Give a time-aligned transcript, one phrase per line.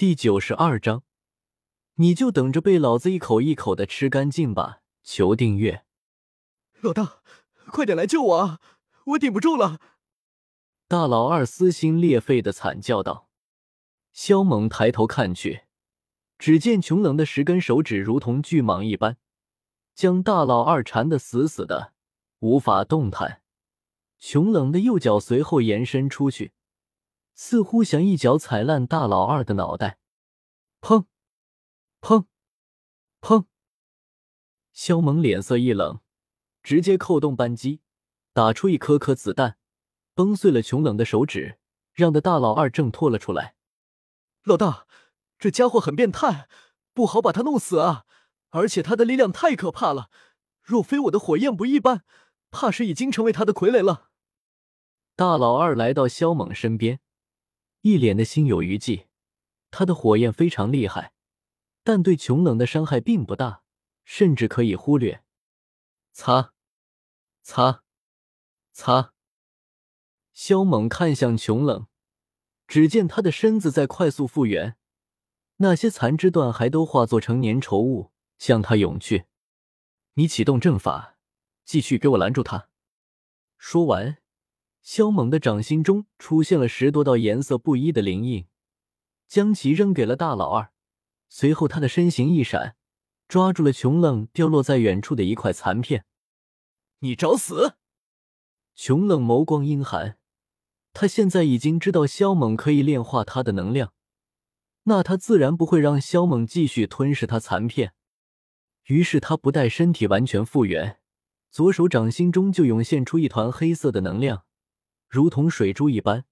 [0.00, 1.02] 第九十二章，
[1.96, 4.80] 你就等着被老子一口一口的吃干净吧！
[5.02, 5.84] 求订阅，
[6.80, 7.20] 老大，
[7.66, 8.60] 快点来救我啊！
[9.08, 9.78] 我顶不住了！
[10.88, 13.28] 大老二撕心裂肺的惨叫道。
[14.14, 15.64] 萧猛抬头看去，
[16.38, 19.18] 只见穷冷的十根手指如同巨蟒一般，
[19.94, 21.92] 将大老二缠得死死的，
[22.38, 23.42] 无法动弹。
[24.18, 26.52] 穷冷的右脚随后延伸出去。
[27.42, 29.96] 似乎想一脚踩烂大老二的脑袋，
[30.82, 31.06] 砰，
[32.02, 32.26] 砰，
[33.22, 33.46] 砰！
[34.74, 36.00] 萧猛脸色一冷，
[36.62, 37.80] 直接扣动扳机，
[38.34, 39.56] 打出一颗颗子弹，
[40.12, 41.58] 崩碎了穷冷的手指，
[41.94, 43.56] 让的大老二挣脱了出来。
[44.44, 44.86] 老大，
[45.38, 46.46] 这家伙很变态，
[46.92, 48.04] 不好把他弄死啊！
[48.50, 50.10] 而且他的力量太可怕了，
[50.62, 52.04] 若非我的火焰不一般，
[52.50, 54.10] 怕是已经成为他的傀儡了。
[55.16, 57.00] 大老二来到萧猛身边。
[57.82, 59.06] 一脸的心有余悸，
[59.70, 61.12] 他的火焰非常厉害，
[61.82, 63.62] 但对琼冷的伤害并不大，
[64.04, 65.22] 甚至可以忽略。
[66.12, 66.52] 擦，
[67.42, 67.82] 擦，
[68.72, 69.12] 擦！
[70.32, 71.86] 萧猛看向琼冷，
[72.66, 74.76] 只见他的身子在快速复原，
[75.56, 79.26] 那些残肢断骸都化作成粘稠物向他涌去。
[80.14, 81.16] 你启动阵法，
[81.64, 82.68] 继续给我拦住他。
[83.56, 84.19] 说完。
[84.82, 88.46] 萧猛的掌心中出现了十多道颜色不一的灵印，
[89.28, 90.72] 将其扔给了大老二。
[91.28, 92.76] 随后，他的身形一闪，
[93.28, 96.04] 抓住了穷冷掉落在远处的一块残片。
[97.00, 97.74] 你找死！
[98.74, 100.18] 穷冷眸光阴寒，
[100.92, 103.92] 他现在已经知道萧猛可以炼化他的能量，
[104.84, 107.92] 那他自然不会让萧猛继续吞噬他残片。
[108.86, 110.98] 于是，他不待身体完全复原，
[111.50, 114.44] 左手掌心中就涌现出一团黑色的能量。
[115.10, 116.24] 如同水珠一般，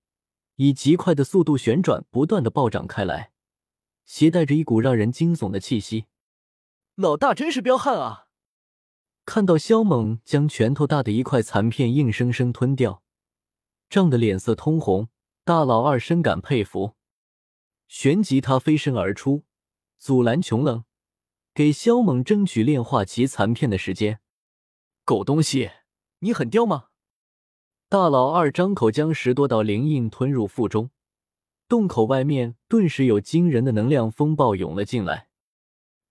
[0.55, 3.33] 以极快的速度旋转，不断的暴涨开来，
[4.05, 6.07] 携带着一股让人惊悚的气息。
[6.95, 8.29] 老大真是彪悍啊！
[9.25, 13.03] 看到萧猛将拳头大的一块残片硬生生吞掉，
[13.91, 15.09] 涨得脸色通红，
[15.43, 16.95] 大老二深感佩服，
[17.89, 19.45] 旋即他飞身而出，
[19.99, 20.85] 阻拦穷冷，
[21.53, 24.21] 给萧猛争取炼化其残片的时间。
[25.05, 25.73] 狗东西，
[26.21, 26.91] 你很刁吗？
[27.91, 30.91] 大老二张口将十多道灵印吞入腹中，
[31.67, 35.31] 洞口外面顿时有惊人的能量风暴涌了进来。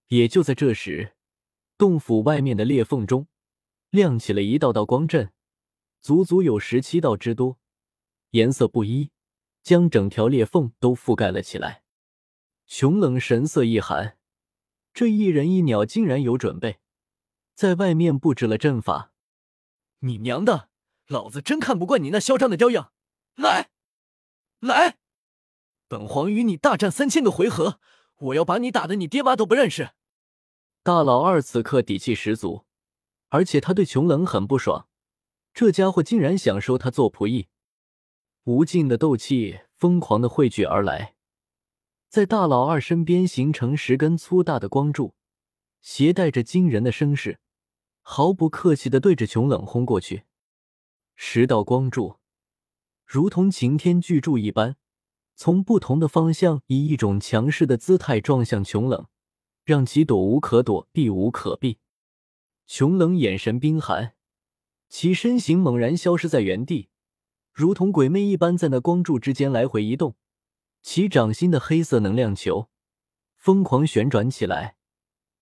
[0.08, 1.14] 也就在这时，
[1.78, 3.28] 洞府外面的裂缝中
[3.92, 5.32] 亮起了一道道光阵，
[6.02, 7.60] 足足有十七道之多，
[8.32, 9.12] 颜色不一，
[9.62, 11.84] 将整条裂缝都覆盖了起来。
[12.66, 14.18] 穷冷神色一寒，
[14.96, 16.80] 这一人一鸟竟然有准备，
[17.54, 19.14] 在外面布置了阵法。
[20.00, 20.67] 你娘的！
[21.08, 22.92] 老子真看不惯你那嚣张的雕样！
[23.36, 23.70] 来，
[24.60, 24.98] 来，
[25.88, 27.80] 本皇与你大战三千个回合，
[28.18, 29.92] 我要把你打的你爹妈都不认识！
[30.84, 32.66] 大老二此刻底气十足，
[33.30, 34.90] 而且他对穷冷很不爽，
[35.54, 37.48] 这家伙竟然想收他做仆役！
[38.44, 41.16] 无尽的斗气疯狂的汇聚而来，
[42.10, 45.16] 在大老二身边形成十根粗大的光柱，
[45.80, 47.40] 携带着惊人的声势，
[48.02, 50.24] 毫不客气的对着穷冷轰过去。
[51.20, 52.18] 十道光柱
[53.04, 54.76] 如同擎天巨柱一般，
[55.36, 59.08] 从不同的方向以一种强势的姿态撞向穷冷，
[59.66, 61.80] 让其躲无可躲，避无可避。
[62.68, 64.14] 穷冷眼神冰寒，
[64.90, 66.90] 其身形猛然消失在原地，
[67.52, 70.16] 如同鬼魅一般在那光柱之间来回移动。
[70.84, 72.70] 其掌心的黑色能量球
[73.36, 74.78] 疯狂旋转起来，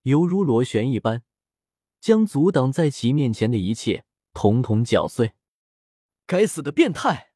[0.04, 1.22] 犹如螺旋一般，
[2.00, 5.34] 将阻挡在其面前的一切统统搅碎。
[6.26, 7.30] 该死的变态！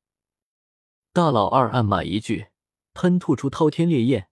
[1.12, 2.48] 大老二暗骂一句，
[2.92, 4.28] 喷吐出滔天烈焰，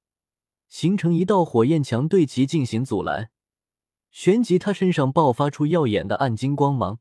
[0.69, 3.31] 形成一道火焰墙对其进行阻拦。
[4.11, 6.99] 旋即，他身上爆发出耀眼的暗金光芒，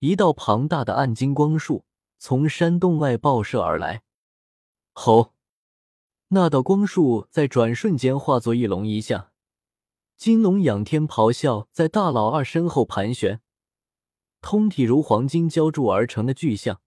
[0.00, 1.86] 一道庞大的暗金光束
[2.18, 4.02] 从山洞外爆射而来。
[4.92, 5.32] 吼！
[6.28, 9.30] 那道光束在转瞬间化作一龙一象，
[10.18, 13.40] 金龙仰天咆哮，在大老二身后盘旋。
[14.42, 16.82] 通体如黄金浇铸而成的巨象，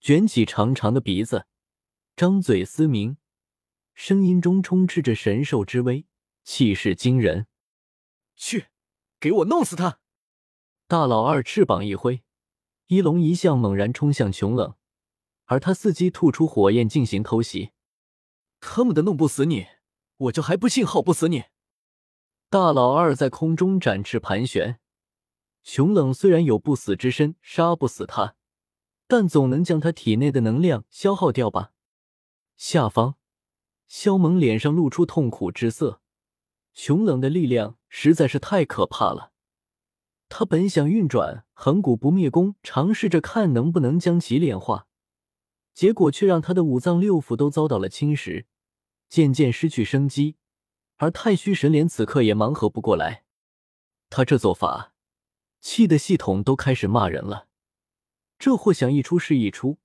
[0.00, 1.46] 卷起长长的鼻子，
[2.16, 3.18] 张嘴嘶鸣，
[3.94, 6.06] 声音中充斥着神兽之威，
[6.44, 7.48] 气势惊人。
[8.36, 8.68] 去，
[9.18, 9.98] 给我弄死他！
[10.86, 12.22] 大老二翅膀一挥，
[12.86, 14.76] 一龙一象猛然冲向穷冷，
[15.46, 17.72] 而他伺机吐出火焰进行偷袭。
[18.60, 19.66] 他妈的，弄不死你，
[20.16, 21.44] 我就还不信耗不死你！
[22.48, 24.80] 大老二在空中展翅盘旋。
[25.68, 28.36] 熊冷虽然有不死之身，杀不死他，
[29.06, 31.72] 但总能将他体内的能量消耗掉吧。
[32.56, 33.16] 下方，
[33.86, 36.00] 萧猛脸上露出痛苦之色，
[36.72, 39.32] 熊冷的力量实在是太可怕了。
[40.30, 44.86] 他本想运转恒古不灭功，尝试着看能不能将其炼化，
[45.74, 48.46] 结果却让他的五脏六腑都遭到了侵蚀，
[49.10, 50.36] 渐渐失去生机。
[50.96, 53.24] 而太虚神莲此刻也忙活不过来，
[54.08, 54.94] 他这做法，
[55.60, 57.48] 气的系统都开始骂人了。
[58.38, 59.78] 这货想一出是一出，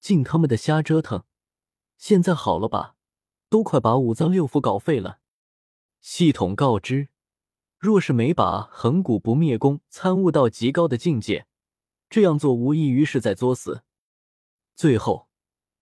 [0.00, 1.24] 净他妈的瞎折腾！
[1.96, 2.96] 现在好了吧，
[3.48, 5.20] 都快把五脏六腑搞废了。
[6.00, 7.08] 系统告知。
[7.78, 11.46] 若是没把恒古不灭功参悟到极高的境界，
[12.08, 13.84] 这样做无异于是在作死。
[14.74, 15.28] 最后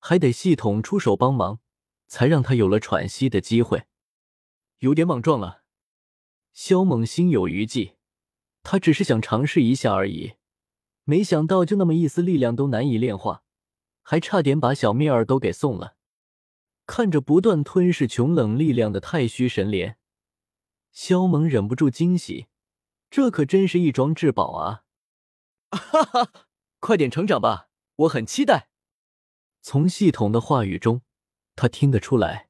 [0.00, 1.60] 还得系统出手帮忙，
[2.08, 3.86] 才让他有了喘息的机会。
[4.78, 5.62] 有点莽撞了。
[6.52, 7.93] 萧猛心有余悸，
[8.64, 10.32] 他只是想尝试一下而已，
[11.04, 13.44] 没想到就那么一丝力量都难以炼化，
[14.02, 15.94] 还差点把小灭儿都给送了。
[16.86, 19.96] 看着不断吞噬穷冷力量的太虚神莲。
[20.92, 22.46] 萧猛忍不住惊喜，
[23.10, 24.84] 这可真是一桩至宝啊！
[25.70, 26.32] 哈哈，
[26.80, 28.68] 快点成长吧，我很期待。
[29.60, 31.02] 从系统的话语中，
[31.56, 32.48] 他听得出来，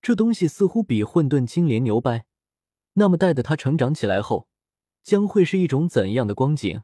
[0.00, 2.24] 这东西似乎比混沌青莲牛掰。
[2.94, 4.48] 那么，待的他成长起来后，
[5.02, 6.82] 将会是一种怎样的光景？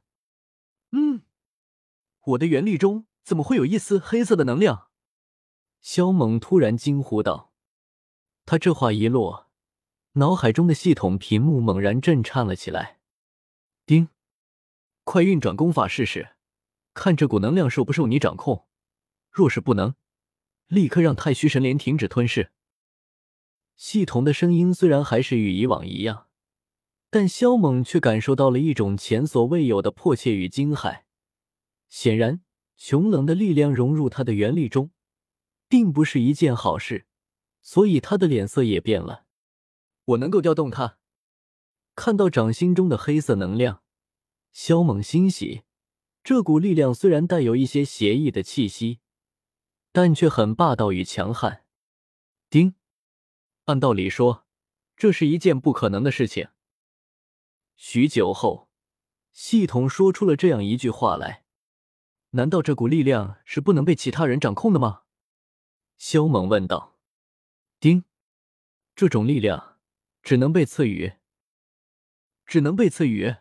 [0.93, 1.23] 嗯，
[2.25, 4.89] 我的元力中怎么会有一丝黑色的能量？
[5.81, 7.53] 萧猛突然惊呼道。
[8.45, 9.47] 他这话一落。
[10.13, 12.99] 脑海中的系统屏幕猛然震颤了起来。
[13.87, 14.09] 叮！
[15.05, 16.31] 快运转功法试试，
[16.93, 18.67] 看这股能量受不受你掌控。
[19.31, 19.95] 若是不能，
[20.67, 22.51] 立刻让太虚神莲停止吞噬。
[23.77, 26.28] 系统的声音虽然还是与以往一样，
[27.11, 31.03] 但萧猛却感受到了一种前所未有的迫切与惊骇。
[31.89, 32.43] 显然，
[32.77, 34.91] 穷冷的力量融入他的元力中，
[35.69, 37.07] 并不是一件好事，
[37.63, 39.25] 所以他的脸色也变了。
[40.05, 40.99] 我能够调动它。
[41.95, 43.83] 看到掌心中的黑色能量，
[44.53, 45.63] 萧猛欣喜。
[46.23, 49.01] 这股力量虽然带有一些邪异的气息，
[49.93, 51.65] 但却很霸道与强悍。
[52.51, 52.75] 丁，
[53.65, 54.47] 按道理说，
[54.95, 56.49] 这是一件不可能的事情。
[57.81, 58.69] 许久后，
[59.33, 61.45] 系统说出了这样一句话来
[62.31, 65.05] ：“难道这股力量是不能被其他人掌控的吗？”
[65.97, 66.99] 萧猛问道。
[67.79, 68.03] 丁，
[68.97, 69.77] 这种力量。
[70.21, 71.15] 只能被赐予，
[72.45, 73.37] 只能被赐予。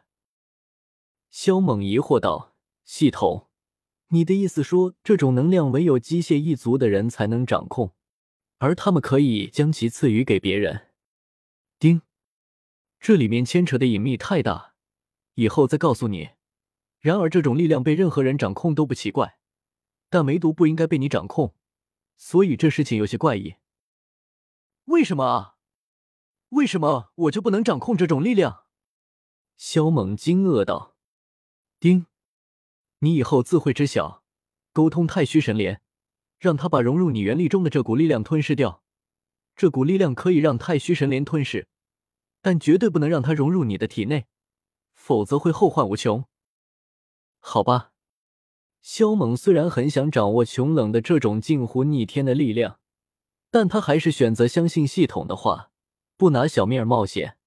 [1.30, 2.56] 萧猛疑惑道
[2.86, 3.50] ：“系统，
[4.10, 7.94] 你的意思说，这种能量唯有机械一族的人才能掌控，
[8.60, 10.87] 而他们可以将其赐予给别人？”
[13.08, 14.74] 这里面牵扯的隐秘太大，
[15.36, 16.32] 以后再告诉你。
[17.00, 19.40] 然而，这种力量被任何人掌控都不奇怪，
[20.10, 21.56] 但唯独不应该被你掌控，
[22.18, 23.56] 所以这事情有些怪异。
[24.88, 25.56] 为什么啊？
[26.50, 28.66] 为什么我就不能掌控这种力量？
[29.56, 30.98] 萧猛惊愕道
[31.80, 32.08] ：“丁，
[33.00, 34.26] 你以后自会知晓。
[34.74, 35.80] 沟通太虚神莲，
[36.40, 38.84] 让他把融入你元力中的这股力量吞噬掉。
[39.56, 41.70] 这股力量可以让太虚神莲吞噬，
[42.48, 44.26] 但绝对不能让它融入你的体内，
[44.94, 46.24] 否则会后患无穷。
[47.40, 47.92] 好吧。”
[48.80, 52.80] 萧猛虽然很想掌握穷冷的这种近乎逆天的力量，
[53.52, 55.72] 但他还是选择相信系统的话。
[56.16, 57.38] 不拿小命冒险，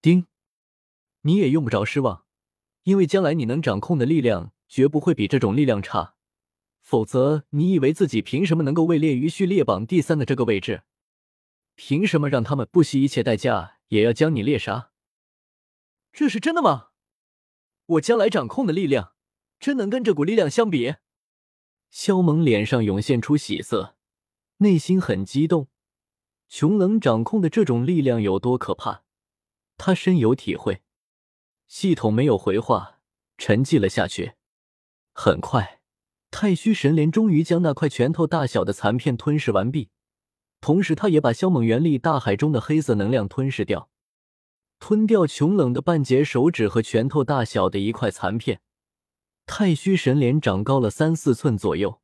[0.00, 0.26] 丁，
[1.20, 2.24] 你也用不着失望，
[2.84, 6.14] 因为将来你能掌控的力量绝不会比这种力量差。
[6.80, 10.84] 否则，你以为自己凭什么能够位列于序列榜第三的这个位置？
[11.74, 14.90] 凭什么让他们不惜一切代价也要将你猎杀？
[16.12, 16.88] 这是真的吗？
[17.86, 19.14] 我将来掌控的力量，
[19.60, 20.96] 真能跟这股力量相比？
[21.90, 23.94] 萧猛脸上涌现出喜色，
[24.56, 25.68] 内心很激动。
[26.48, 29.04] 穷冷掌控的这种力量有多可怕，
[29.76, 30.82] 他深有体会。
[31.68, 32.98] 系统没有回话，
[33.38, 34.32] 沉寂了下去。
[35.12, 35.80] 很快，
[36.32, 39.90] 太虚神莲终于将那块拳头大小的残片吞噬完毕，
[40.64, 43.90] 同时，他也把萧猛元力大海中的黑色能量吞噬掉，
[44.78, 48.62] 吞掉穷冷的半截手指和拳头大小的一块残片。
[49.44, 52.00] 太虚神莲长高了三四寸左右，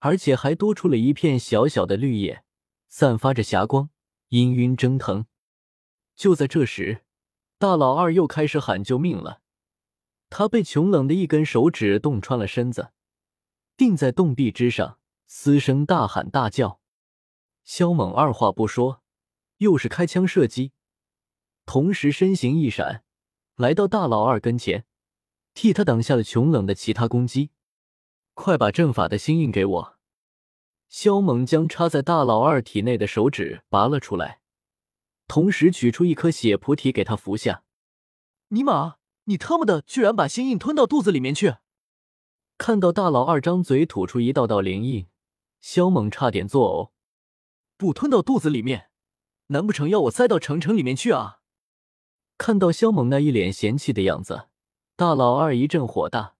[0.00, 2.42] 而且还多出了一片小小的绿叶。
[2.88, 3.90] 散发着霞光，
[4.30, 5.26] 氤氲蒸腾。
[6.16, 7.02] 就在这时，
[7.56, 9.42] 大老二又开始喊救命了。
[10.28, 12.90] 他被穷冷的一根手指洞穿了身子，
[13.76, 16.80] 钉在洞壁之上，嘶声大喊大叫。
[17.66, 19.02] 萧猛二话不说，
[19.56, 20.70] 又是开枪射击，
[21.66, 23.02] 同时身形一闪，
[23.56, 24.84] 来到大老二跟前，
[25.52, 27.50] 替他挡下了穷冷的其他攻击。
[28.34, 29.98] 快把阵法的心印给我！
[30.88, 34.40] 萧猛将插在大老二体内的手指拔了出来，
[35.26, 37.64] 同时取出一颗血菩提给他服下。
[38.50, 41.56] 尼玛，你他妈的居然把心印吞到肚子里面去！
[42.56, 45.08] 看到大老二张嘴吐出一道道灵印，
[45.60, 46.95] 萧猛差点作呕。
[47.76, 48.90] 不吞到肚子里面，
[49.48, 51.40] 难不成要我塞到城城里面去啊？
[52.38, 54.48] 看到肖猛那一脸嫌弃的样子，
[54.96, 56.36] 大老二一阵火大。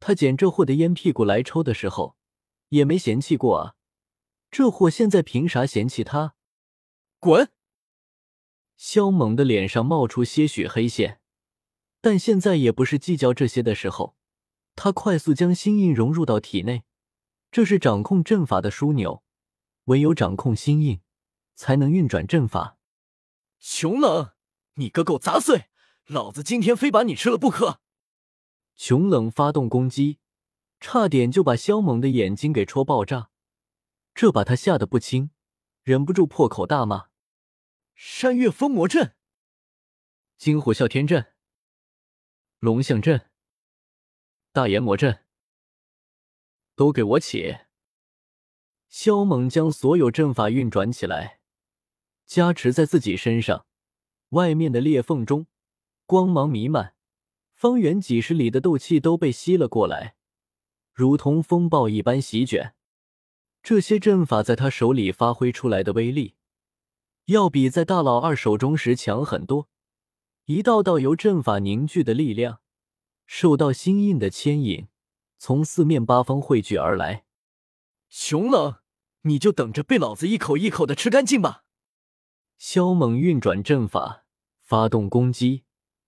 [0.00, 2.16] 他捡这货的烟屁股来抽的时候，
[2.70, 3.74] 也没嫌弃过啊。
[4.50, 6.34] 这货现在凭啥嫌弃他？
[7.18, 7.50] 滚！
[8.76, 11.20] 肖猛的脸上冒出些许黑线，
[12.00, 14.16] 但现在也不是计较这些的时候。
[14.74, 16.82] 他快速将心印融入到体内，
[17.50, 19.22] 这是掌控阵法的枢纽。
[19.84, 21.00] 唯有掌控心印，
[21.54, 22.78] 才能运转阵法。
[23.58, 24.32] 穷冷，
[24.74, 25.70] 你个狗杂碎，
[26.06, 27.80] 老子今天非把你吃了不可！
[28.74, 30.18] 穷冷发动攻击，
[30.80, 33.30] 差点就把萧猛的眼睛给戳爆炸，
[34.14, 35.30] 这把他吓得不轻，
[35.82, 37.08] 忍不住破口大骂
[37.94, 39.14] ：“山岳封魔阵，
[40.38, 41.34] 金虎啸天阵，
[42.58, 43.30] 龙象阵，
[44.52, 45.24] 大炎魔阵，
[46.74, 47.58] 都给我起！”
[48.92, 51.40] 萧猛将所有阵法运转起来，
[52.26, 53.64] 加持在自己身上。
[54.28, 55.46] 外面的裂缝中，
[56.04, 56.94] 光芒弥漫，
[57.54, 60.16] 方圆几十里的斗气都被吸了过来，
[60.92, 62.74] 如同风暴一般席卷。
[63.62, 66.34] 这些阵法在他手里发挥出来的威力，
[67.24, 69.70] 要比在大老二手中时强很多。
[70.44, 72.60] 一道道由阵法凝聚的力量，
[73.24, 74.88] 受到心印的牵引，
[75.38, 77.24] 从四面八方汇聚而来。
[78.10, 78.81] 熊冷。
[79.22, 81.64] 你就等着被老子一口一口的吃干净吧！
[82.58, 84.24] 萧猛运转阵法，
[84.60, 85.64] 发动攻击，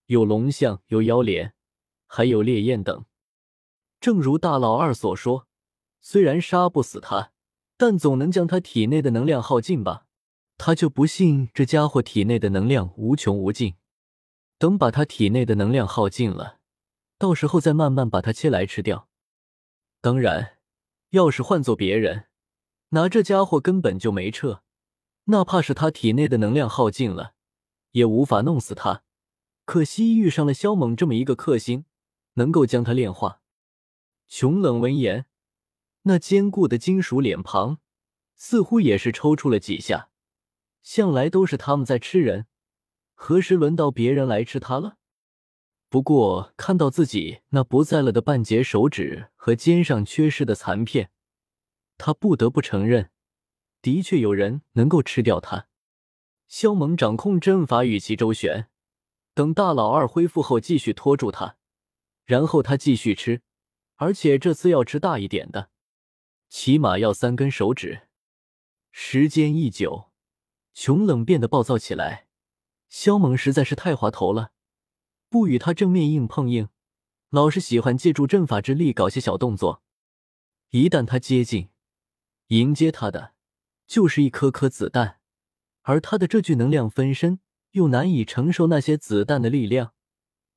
[0.07, 1.55] 有龙象，有妖莲，
[2.07, 3.05] 还有烈焰等。
[4.01, 5.47] 正如大老二所说，
[6.01, 7.33] 虽然杀不死他，
[7.77, 10.07] 但总能将他体内的能量耗尽吧？
[10.57, 13.75] 他就不信这家伙体内的能量无穷无尽。
[14.59, 16.61] 等把他体内的能量耗尽了，
[17.19, 19.09] 到时候再慢慢把他切来吃掉。
[20.01, 20.59] 当然，
[21.11, 22.27] 要是换做别人。
[22.91, 24.63] 拿这家伙根本就没撤，
[25.25, 27.35] 哪怕是他体内的能量耗尽了，
[27.93, 29.03] 也无法弄死他。
[29.65, 31.87] 可惜遇上了萧猛这么一个克星，
[32.35, 33.41] 能够将他炼化。
[34.29, 35.27] 穷冷闻言，
[36.03, 37.79] 那坚固的金属脸庞
[38.37, 40.11] 似乎也是抽搐了几下。
[40.83, 42.47] 向来都是他们在吃人，
[43.15, 44.99] 何时轮到别人来吃他了？
[45.89, 51.11] 不过看到自己那不在了的半截手指和肩上缺失的残片。
[51.97, 53.11] 他不得不承认，
[53.83, 55.69] 的确有人能够吃掉他。
[56.49, 58.69] 萧猛掌控阵法与其周旋，
[59.33, 61.57] 等大老二恢复后继续拖住他，
[62.25, 63.43] 然后他继续吃，
[63.97, 65.71] 而且这次要吃大一点的，
[66.49, 68.09] 起码要三根手指。
[68.93, 70.13] 时间一久，
[70.73, 72.29] 穷冷变得暴躁起来。
[72.89, 74.53] 萧猛实在是太滑头了，
[75.29, 76.69] 不与他正面硬碰硬，
[77.31, 79.83] 老是喜欢借助阵法之力搞些小动作。
[80.71, 81.71] 一旦他接近，
[82.49, 83.35] 迎接他的
[83.87, 85.21] 就是一颗颗子弹，
[85.83, 87.41] 而他的这具能量分身
[87.73, 89.95] 又难以承受那些子弹的力量，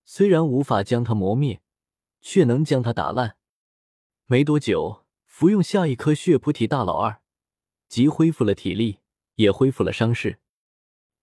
[0.06, 1.62] 虽然无法将他磨灭，
[2.22, 3.38] 却能将他打烂。
[4.26, 7.22] 没多久，服用下一颗血菩提，大老二
[7.88, 9.00] 即恢复了体力，
[9.36, 10.40] 也恢复了伤势。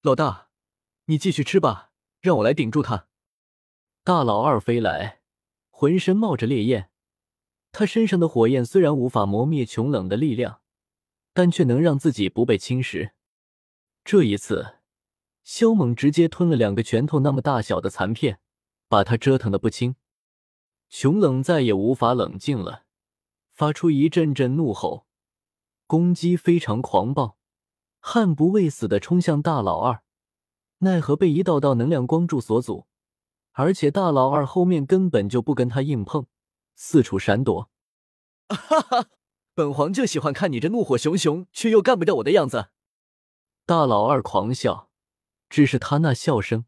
[0.00, 0.48] 老大，
[1.06, 3.08] 你继续吃吧，让我来顶住他。
[4.02, 5.20] 大老二飞来，
[5.70, 6.90] 浑身冒着烈焰。
[7.76, 10.60] 他身上的火焰虽然无法磨灭穷冷的力量，
[11.32, 13.10] 但却能让自己不被侵蚀。
[14.04, 14.76] 这一次，
[15.42, 18.38] 萧猛直接吞了两个拳头那么大小的残片，
[18.88, 19.96] 把他折腾的不轻。
[20.88, 22.84] 穷冷再也无法冷静了，
[23.52, 25.06] 发出一阵阵怒吼，
[25.88, 27.38] 攻击非常狂暴，
[27.98, 30.04] 悍不畏死的冲向大老二。
[30.78, 32.86] 奈何被一道道能量光柱所阻，
[33.50, 36.26] 而且大老二后面根本就不跟他硬碰。
[36.74, 37.70] 四处闪躲，
[38.48, 39.08] 哈哈！
[39.54, 42.70] 本皇就喜欢看你这怒火熊熊却又干不掉我的样子。
[43.64, 44.90] 大老二狂笑，
[45.48, 46.66] 只是他那笑声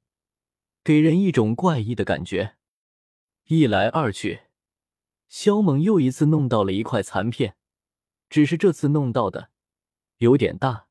[0.84, 2.56] 给人一种怪异的感觉。
[3.46, 4.42] 一来二去，
[5.28, 7.56] 萧猛又一次弄到了一块残片，
[8.28, 9.50] 只是这次弄到的
[10.18, 10.86] 有点大，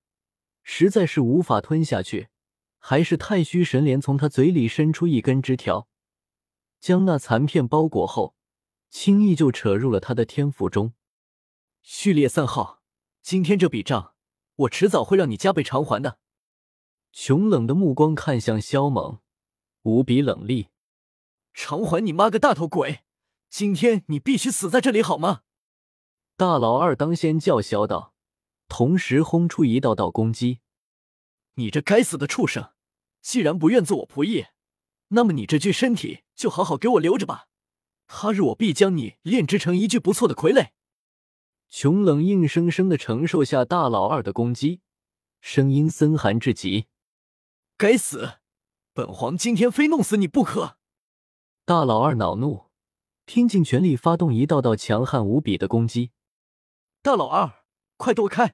[0.64, 2.30] 实在是无法吞下去。
[2.78, 5.88] 还是太虚神莲从他嘴里伸出一根枝条，
[6.80, 8.35] 将那残片包裹后。
[8.98, 10.94] 轻易就扯入了他的天赋中，
[11.82, 12.82] 序列三号，
[13.22, 14.16] 今天这笔账，
[14.56, 16.18] 我迟早会让你加倍偿还的。
[17.12, 19.20] 穷冷的目光看向萧猛，
[19.82, 20.70] 无比冷厉。
[21.54, 23.02] 偿还你妈个大头鬼！
[23.50, 25.42] 今天你必须死在这里，好吗？
[26.38, 28.14] 大老二当先叫嚣道，
[28.70, 30.62] 同时轰出一道道攻击。
[31.56, 32.72] 你这该死的畜生！
[33.22, 34.46] 既然不愿做我仆役，
[35.10, 37.50] 那么你这具身体就好好给我留着吧。
[38.08, 40.70] 他日我必将你炼制成一具不错的傀儡。
[41.70, 44.82] 穷冷硬生生的承受下大老二的攻击，
[45.42, 46.88] 声音森寒至极。
[47.78, 48.36] 该死！
[48.94, 50.78] 本皇今天非弄死你不可！
[51.66, 52.66] 大老二恼怒，
[53.26, 56.12] 拼尽全力发动一道道强悍无比的攻击。
[57.02, 57.66] 大老二，
[57.98, 58.54] 快躲开！